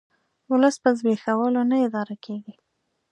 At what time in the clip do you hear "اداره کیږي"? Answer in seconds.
1.85-2.53